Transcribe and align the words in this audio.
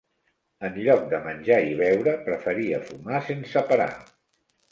En 0.67 0.77
lloc 0.85 1.03
de 1.09 1.19
menjar 1.25 1.57
i 1.73 1.75
beure, 1.81 2.15
preferia 2.29 2.81
fumar 2.89 3.23
sense 3.27 3.65
parar. 3.73 3.91